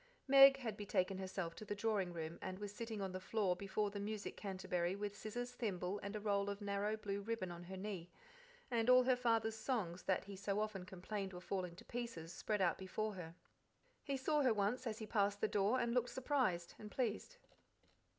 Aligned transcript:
Meg 0.27 0.57
had 0.57 0.75
betaken 0.75 1.19
herself 1.19 1.53
to 1.53 1.63
the 1.63 1.75
drawing 1.75 2.11
room, 2.11 2.39
and 2.41 2.57
was 2.57 2.73
sitting 2.73 3.01
on 3.03 3.11
the 3.11 3.19
floor 3.19 3.55
before 3.55 3.91
the 3.91 3.99
music 3.99 4.35
canterbury 4.35 4.95
with 4.95 5.15
scissors, 5.15 5.51
thimble, 5.51 5.99
and 6.01 6.15
a 6.15 6.19
roll 6.19 6.49
of 6.49 6.59
narrow 6.59 6.97
blue 6.97 7.21
ribbon 7.21 7.51
on 7.51 7.65
her 7.65 7.77
knee, 7.77 8.09
and 8.71 8.89
all 8.89 9.03
her 9.03 9.15
father's 9.15 9.55
songs, 9.55 10.01
that 10.01 10.23
he 10.23 10.35
so 10.35 10.59
often 10.59 10.85
complained 10.87 11.33
were 11.33 11.39
falling 11.39 11.75
to 11.75 11.85
pieces, 11.85 12.33
spread 12.33 12.61
out 12.61 12.79
before 12.79 13.13
her. 13.13 13.35
He 14.03 14.17
saw 14.17 14.41
her 14.41 14.55
once 14.55 14.87
as 14.87 14.97
he 14.97 15.05
passed 15.05 15.39
the 15.39 15.47
door, 15.47 15.79
and 15.79 15.93
looked 15.93 16.09
surprised 16.09 16.73
and 16.79 16.89
pleased. 16.89 17.37